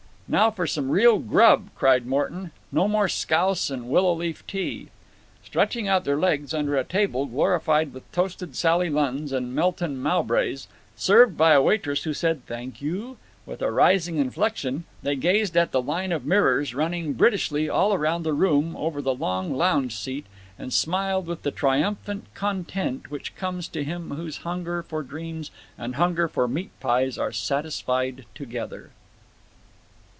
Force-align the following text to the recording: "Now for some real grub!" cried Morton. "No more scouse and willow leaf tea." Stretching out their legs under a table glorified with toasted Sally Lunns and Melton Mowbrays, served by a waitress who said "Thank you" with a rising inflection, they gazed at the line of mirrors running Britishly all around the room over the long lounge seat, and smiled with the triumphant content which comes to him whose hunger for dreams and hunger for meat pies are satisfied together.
"Now 0.33 0.49
for 0.49 0.65
some 0.65 0.91
real 0.91 1.19
grub!" 1.19 1.71
cried 1.75 2.05
Morton. 2.05 2.51
"No 2.71 2.87
more 2.87 3.09
scouse 3.09 3.69
and 3.69 3.89
willow 3.89 4.13
leaf 4.13 4.47
tea." 4.47 4.87
Stretching 5.43 5.89
out 5.89 6.05
their 6.05 6.15
legs 6.15 6.53
under 6.53 6.77
a 6.77 6.85
table 6.85 7.25
glorified 7.25 7.91
with 7.91 8.09
toasted 8.13 8.55
Sally 8.55 8.89
Lunns 8.89 9.33
and 9.33 9.53
Melton 9.53 9.97
Mowbrays, 10.01 10.69
served 10.95 11.35
by 11.35 11.51
a 11.51 11.61
waitress 11.61 12.03
who 12.03 12.13
said 12.13 12.45
"Thank 12.45 12.81
you" 12.81 13.17
with 13.45 13.61
a 13.61 13.71
rising 13.73 14.19
inflection, 14.19 14.85
they 15.03 15.17
gazed 15.17 15.57
at 15.57 15.73
the 15.73 15.81
line 15.81 16.13
of 16.13 16.25
mirrors 16.25 16.73
running 16.73 17.11
Britishly 17.13 17.67
all 17.67 17.93
around 17.93 18.23
the 18.23 18.31
room 18.31 18.73
over 18.77 19.01
the 19.01 19.13
long 19.13 19.53
lounge 19.53 19.93
seat, 19.93 20.27
and 20.57 20.71
smiled 20.71 21.27
with 21.27 21.41
the 21.43 21.51
triumphant 21.51 22.33
content 22.35 23.11
which 23.11 23.35
comes 23.35 23.67
to 23.67 23.83
him 23.83 24.11
whose 24.11 24.37
hunger 24.47 24.81
for 24.81 25.03
dreams 25.03 25.51
and 25.77 25.95
hunger 25.95 26.29
for 26.29 26.47
meat 26.47 26.71
pies 26.79 27.17
are 27.17 27.33
satisfied 27.33 28.23
together. 28.33 28.91